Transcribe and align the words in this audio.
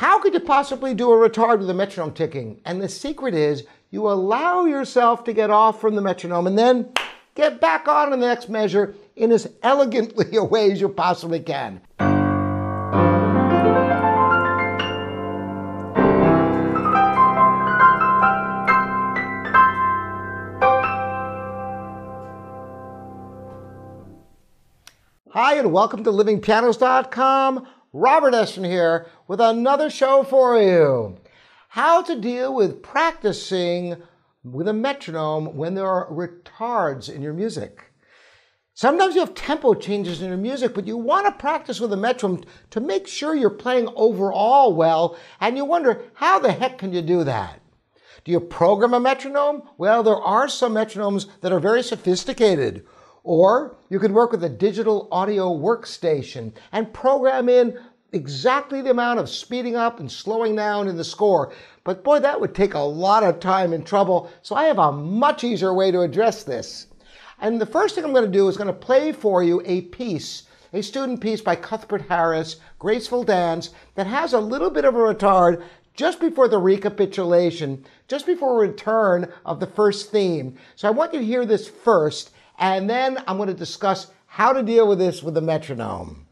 How 0.00 0.18
could 0.18 0.32
you 0.32 0.40
possibly 0.40 0.94
do 0.94 1.12
a 1.12 1.28
retard 1.28 1.58
with 1.58 1.68
a 1.68 1.74
metronome 1.74 2.14
ticking? 2.14 2.62
And 2.64 2.80
the 2.80 2.88
secret 2.88 3.34
is 3.34 3.64
you 3.90 4.08
allow 4.08 4.64
yourself 4.64 5.24
to 5.24 5.34
get 5.34 5.50
off 5.50 5.78
from 5.78 5.94
the 5.94 6.00
metronome 6.00 6.46
and 6.46 6.58
then 6.58 6.88
get 7.34 7.60
back 7.60 7.86
on 7.86 8.10
in 8.10 8.18
the 8.18 8.26
next 8.26 8.48
measure 8.48 8.94
in 9.14 9.30
as 9.30 9.52
elegantly 9.62 10.34
a 10.38 10.42
way 10.42 10.72
as 10.72 10.80
you 10.80 10.88
possibly 10.88 11.38
can. 11.38 11.82
Hi, 25.32 25.56
and 25.56 25.70
welcome 25.70 26.02
to 26.04 26.10
livingpianos.com. 26.10 27.66
Robert 27.92 28.34
Estrin 28.34 28.66
here 28.66 29.08
with 29.26 29.40
another 29.40 29.90
show 29.90 30.22
for 30.22 30.56
you. 30.60 31.16
How 31.70 32.02
to 32.02 32.20
deal 32.20 32.54
with 32.54 32.84
practicing 32.84 33.96
with 34.44 34.68
a 34.68 34.72
metronome 34.72 35.56
when 35.56 35.74
there 35.74 35.88
are 35.88 36.08
retards 36.08 37.12
in 37.12 37.20
your 37.20 37.32
music. 37.32 37.92
Sometimes 38.74 39.14
you 39.14 39.20
have 39.20 39.34
tempo 39.34 39.74
changes 39.74 40.22
in 40.22 40.28
your 40.28 40.38
music, 40.38 40.72
but 40.72 40.86
you 40.86 40.96
want 40.96 41.26
to 41.26 41.32
practice 41.32 41.80
with 41.80 41.92
a 41.92 41.96
metronome 41.96 42.44
to 42.70 42.80
make 42.80 43.08
sure 43.08 43.34
you're 43.34 43.50
playing 43.50 43.88
overall 43.96 44.72
well, 44.72 45.18
and 45.40 45.56
you 45.56 45.64
wonder, 45.64 46.04
how 46.14 46.38
the 46.38 46.52
heck 46.52 46.78
can 46.78 46.92
you 46.92 47.02
do 47.02 47.24
that? 47.24 47.60
Do 48.24 48.30
you 48.30 48.38
program 48.38 48.94
a 48.94 49.00
metronome? 49.00 49.62
Well, 49.76 50.04
there 50.04 50.14
are 50.14 50.48
some 50.48 50.74
metronomes 50.74 51.26
that 51.40 51.52
are 51.52 51.60
very 51.60 51.82
sophisticated. 51.82 52.86
Or 53.22 53.76
you 53.88 53.98
could 53.98 54.12
work 54.12 54.32
with 54.32 54.44
a 54.44 54.48
digital 54.48 55.08
audio 55.12 55.50
workstation 55.56 56.52
and 56.72 56.92
program 56.92 57.48
in 57.48 57.78
exactly 58.12 58.82
the 58.82 58.90
amount 58.90 59.20
of 59.20 59.28
speeding 59.28 59.76
up 59.76 60.00
and 60.00 60.10
slowing 60.10 60.56
down 60.56 60.88
in 60.88 60.96
the 60.96 61.04
score. 61.04 61.52
But 61.84 62.02
boy, 62.02 62.20
that 62.20 62.40
would 62.40 62.54
take 62.54 62.74
a 62.74 62.80
lot 62.80 63.22
of 63.22 63.40
time 63.40 63.72
and 63.72 63.86
trouble. 63.86 64.30
So 64.42 64.54
I 64.54 64.64
have 64.64 64.78
a 64.78 64.92
much 64.92 65.44
easier 65.44 65.72
way 65.74 65.90
to 65.90 66.00
address 66.00 66.42
this. 66.42 66.86
And 67.40 67.60
the 67.60 67.66
first 67.66 67.94
thing 67.94 68.04
I'm 68.04 68.12
going 68.12 68.24
to 68.24 68.30
do 68.30 68.48
is 68.48 68.56
going 68.56 68.66
to 68.66 68.72
play 68.72 69.12
for 69.12 69.42
you 69.42 69.62
a 69.64 69.82
piece, 69.82 70.44
a 70.72 70.82
student 70.82 71.20
piece 71.20 71.40
by 71.40 71.56
Cuthbert 71.56 72.02
Harris, 72.08 72.56
Graceful 72.78 73.24
Dance, 73.24 73.70
that 73.94 74.06
has 74.06 74.32
a 74.32 74.40
little 74.40 74.70
bit 74.70 74.84
of 74.84 74.94
a 74.94 74.98
retard 74.98 75.62
just 75.94 76.20
before 76.20 76.48
the 76.48 76.58
recapitulation, 76.58 77.84
just 78.08 78.26
before 78.26 78.58
return 78.58 79.30
of 79.44 79.60
the 79.60 79.66
first 79.66 80.10
theme. 80.10 80.56
So 80.76 80.88
I 80.88 80.92
want 80.92 81.12
you 81.12 81.20
to 81.20 81.26
hear 81.26 81.44
this 81.44 81.68
first 81.68 82.30
and 82.60 82.88
then 82.88 83.18
I'm 83.26 83.38
going 83.38 83.48
to 83.48 83.54
discuss 83.54 84.08
how 84.26 84.52
to 84.52 84.62
deal 84.62 84.86
with 84.86 84.98
this 84.98 85.22
with 85.22 85.34
the 85.34 85.40
metronome. 85.40 86.26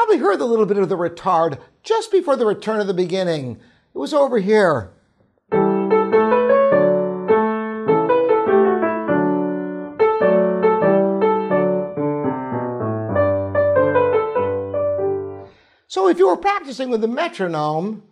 Probably 0.00 0.16
heard 0.16 0.40
a 0.40 0.46
little 0.46 0.64
bit 0.64 0.78
of 0.78 0.88
the 0.88 0.96
retard 0.96 1.60
just 1.82 2.10
before 2.10 2.34
the 2.34 2.46
return 2.46 2.80
of 2.80 2.86
the 2.86 2.94
beginning. 2.94 3.60
It 3.94 3.98
was 3.98 4.14
over 4.14 4.38
here. 4.38 4.92
So 15.86 16.08
if 16.08 16.18
you 16.18 16.28
were 16.28 16.36
practicing 16.38 16.88
with 16.88 17.02
the 17.02 17.08
metronome, 17.08 18.04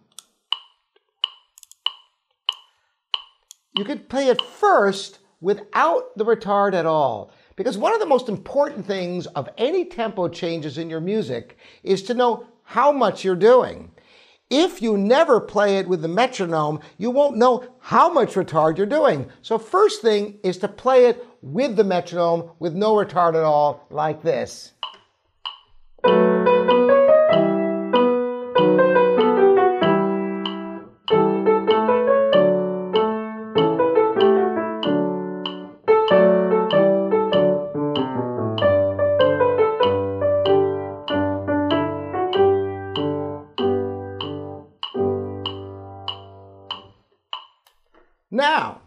you 3.74 3.84
could 3.86 4.10
play 4.10 4.26
it 4.26 4.42
first 4.42 5.20
without 5.40 6.18
the 6.18 6.26
retard 6.26 6.74
at 6.74 6.84
all. 6.84 7.32
Because 7.58 7.76
one 7.76 7.92
of 7.92 7.98
the 7.98 8.06
most 8.06 8.28
important 8.28 8.86
things 8.86 9.26
of 9.26 9.48
any 9.58 9.84
tempo 9.84 10.28
changes 10.28 10.78
in 10.78 10.88
your 10.88 11.00
music 11.00 11.58
is 11.82 12.04
to 12.04 12.14
know 12.14 12.46
how 12.62 12.92
much 12.92 13.24
you're 13.24 13.34
doing. 13.34 13.90
If 14.48 14.80
you 14.80 14.96
never 14.96 15.40
play 15.40 15.78
it 15.78 15.88
with 15.88 16.00
the 16.00 16.06
metronome, 16.06 16.78
you 16.98 17.10
won't 17.10 17.36
know 17.36 17.64
how 17.80 18.12
much 18.12 18.34
retard 18.34 18.76
you're 18.76 18.86
doing. 18.86 19.28
So 19.42 19.58
first 19.58 20.02
thing 20.02 20.38
is 20.44 20.58
to 20.58 20.68
play 20.68 21.06
it 21.06 21.26
with 21.42 21.74
the 21.74 21.82
metronome 21.82 22.52
with 22.60 22.74
no 22.74 22.94
retard 22.94 23.34
at 23.34 23.42
all, 23.42 23.88
like 23.90 24.22
this. 24.22 24.74
Now, 48.30 48.82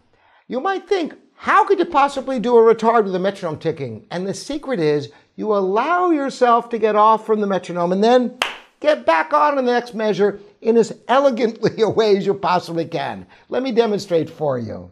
you 0.46 0.60
might 0.60 0.88
think, 0.88 1.14
how 1.34 1.64
could 1.64 1.78
you 1.78 1.84
possibly 1.84 2.38
do 2.38 2.56
a 2.56 2.74
retard 2.74 3.04
with 3.04 3.14
a 3.14 3.18
metronome 3.18 3.58
ticking? 3.58 4.06
And 4.10 4.26
the 4.26 4.34
secret 4.34 4.78
is 4.78 5.10
you 5.34 5.52
allow 5.54 6.10
yourself 6.10 6.68
to 6.70 6.78
get 6.78 6.94
off 6.94 7.26
from 7.26 7.40
the 7.40 7.46
metronome 7.46 7.92
and 7.92 8.04
then 8.04 8.38
get 8.78 9.04
back 9.04 9.32
on 9.32 9.58
in 9.58 9.64
the 9.64 9.72
next 9.72 9.94
measure 9.94 10.40
in 10.60 10.76
as 10.76 10.96
elegantly 11.08 11.82
a 11.82 11.88
way 11.88 12.16
as 12.16 12.26
you 12.26 12.34
possibly 12.34 12.84
can. 12.84 13.26
Let 13.48 13.62
me 13.62 13.72
demonstrate 13.72 14.30
for 14.30 14.58
you. 14.58 14.90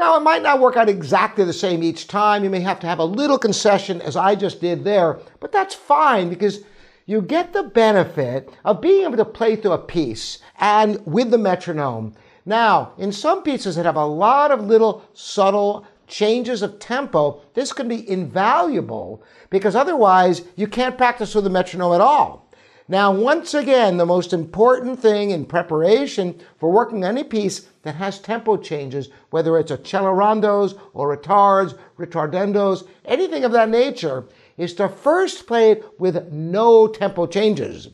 Now, 0.00 0.16
it 0.16 0.20
might 0.20 0.42
not 0.42 0.60
work 0.60 0.78
out 0.78 0.88
exactly 0.88 1.44
the 1.44 1.52
same 1.52 1.82
each 1.82 2.08
time. 2.08 2.42
You 2.42 2.48
may 2.48 2.60
have 2.60 2.80
to 2.80 2.86
have 2.86 3.00
a 3.00 3.04
little 3.04 3.36
concession, 3.36 4.00
as 4.00 4.16
I 4.16 4.34
just 4.34 4.58
did 4.58 4.82
there, 4.82 5.20
but 5.40 5.52
that's 5.52 5.74
fine 5.74 6.30
because 6.30 6.64
you 7.04 7.20
get 7.20 7.52
the 7.52 7.64
benefit 7.64 8.48
of 8.64 8.80
being 8.80 9.04
able 9.04 9.18
to 9.18 9.26
play 9.26 9.56
through 9.56 9.72
a 9.72 9.78
piece 9.78 10.38
and 10.58 11.04
with 11.04 11.30
the 11.30 11.36
metronome. 11.36 12.14
Now, 12.46 12.94
in 12.96 13.12
some 13.12 13.42
pieces 13.42 13.76
that 13.76 13.84
have 13.84 13.96
a 13.96 14.06
lot 14.06 14.50
of 14.50 14.64
little 14.64 15.04
subtle 15.12 15.86
changes 16.06 16.62
of 16.62 16.78
tempo, 16.78 17.42
this 17.52 17.74
can 17.74 17.86
be 17.86 18.08
invaluable 18.08 19.22
because 19.50 19.76
otherwise 19.76 20.40
you 20.56 20.66
can't 20.66 20.96
practice 20.96 21.34
with 21.34 21.44
the 21.44 21.50
metronome 21.50 21.92
at 21.92 22.00
all. 22.00 22.49
Now, 22.90 23.12
once 23.12 23.54
again, 23.54 23.98
the 23.98 24.04
most 24.04 24.32
important 24.32 24.98
thing 24.98 25.30
in 25.30 25.44
preparation 25.44 26.40
for 26.58 26.72
working 26.72 27.04
any 27.04 27.22
piece 27.22 27.68
that 27.82 27.94
has 27.94 28.18
tempo 28.18 28.56
changes, 28.56 29.10
whether 29.30 29.56
it's 29.56 29.70
a 29.70 29.78
accelerandos 29.78 30.76
or 30.92 31.16
retards, 31.16 31.78
ritardandos, 31.96 32.88
anything 33.04 33.44
of 33.44 33.52
that 33.52 33.68
nature, 33.68 34.24
is 34.56 34.74
to 34.74 34.88
first 34.88 35.46
play 35.46 35.70
it 35.70 36.00
with 36.00 36.32
no 36.32 36.88
tempo 36.88 37.28
changes. 37.28 37.90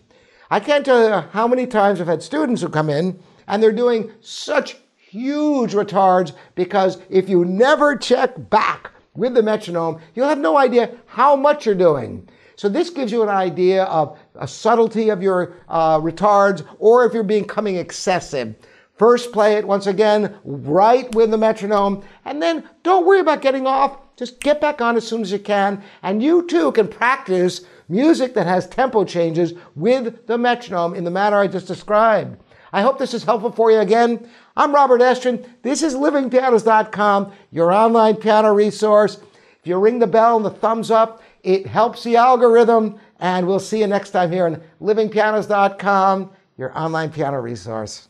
I 0.50 0.60
can't 0.60 0.86
tell 0.86 1.06
you 1.06 1.28
how 1.28 1.46
many 1.46 1.66
times 1.66 2.00
I've 2.00 2.06
had 2.06 2.22
students 2.22 2.62
who 2.62 2.70
come 2.70 2.88
in 2.88 3.18
and 3.46 3.62
they're 3.62 3.72
doing 3.72 4.12
such 4.22 4.78
huge 4.96 5.74
retards 5.74 6.32
because 6.54 6.96
if 7.10 7.28
you 7.28 7.44
never 7.44 7.96
check 7.96 8.48
back 8.48 8.92
with 9.14 9.34
the 9.34 9.42
metronome, 9.42 10.00
you'll 10.14 10.30
have 10.30 10.38
no 10.38 10.56
idea 10.56 10.96
how 11.04 11.36
much 11.36 11.66
you're 11.66 11.74
doing. 11.74 12.26
So 12.56 12.68
this 12.68 12.90
gives 12.90 13.12
you 13.12 13.22
an 13.22 13.28
idea 13.28 13.84
of 13.84 14.18
a 14.34 14.48
subtlety 14.48 15.10
of 15.10 15.22
your 15.22 15.56
uh, 15.68 16.00
retards 16.00 16.66
or 16.78 17.04
if 17.04 17.12
you're 17.12 17.22
becoming 17.22 17.76
excessive. 17.76 18.54
First 18.98 19.30
play 19.30 19.56
it 19.56 19.68
once 19.68 19.86
again 19.86 20.34
right 20.42 21.14
with 21.14 21.30
the 21.30 21.36
metronome 21.36 22.02
and 22.24 22.40
then 22.42 22.68
don't 22.82 23.04
worry 23.04 23.20
about 23.20 23.42
getting 23.42 23.66
off. 23.66 23.98
Just 24.16 24.40
get 24.40 24.58
back 24.58 24.80
on 24.80 24.96
as 24.96 25.06
soon 25.06 25.20
as 25.20 25.30
you 25.30 25.38
can 25.38 25.82
and 26.02 26.22
you 26.22 26.46
too 26.46 26.72
can 26.72 26.88
practice 26.88 27.60
music 27.90 28.32
that 28.34 28.46
has 28.46 28.66
tempo 28.66 29.04
changes 29.04 29.52
with 29.74 30.26
the 30.26 30.38
metronome 30.38 30.94
in 30.94 31.04
the 31.04 31.10
manner 31.10 31.38
I 31.38 31.46
just 31.46 31.66
described. 31.66 32.40
I 32.72 32.80
hope 32.80 32.98
this 32.98 33.14
is 33.14 33.24
helpful 33.24 33.52
for 33.52 33.70
you 33.70 33.78
again. 33.78 34.28
I'm 34.56 34.74
Robert 34.74 35.00
Estrin. 35.00 35.46
This 35.62 35.82
is 35.82 35.94
livingpianos.com, 35.94 37.32
your 37.50 37.72
online 37.72 38.16
piano 38.16 38.52
resource. 38.52 39.18
If 39.60 39.66
you 39.66 39.78
ring 39.78 39.98
the 39.98 40.06
bell 40.06 40.36
and 40.36 40.44
the 40.44 40.50
thumbs 40.50 40.90
up, 40.90 41.22
it 41.46 41.64
helps 41.64 42.02
the 42.02 42.16
algorithm. 42.16 42.98
And 43.20 43.46
we'll 43.46 43.60
see 43.60 43.78
you 43.78 43.86
next 43.86 44.10
time 44.10 44.32
here 44.32 44.46
on 44.46 44.60
livingpianos.com, 44.82 46.30
your 46.58 46.76
online 46.76 47.10
piano 47.10 47.38
resource. 47.38 48.08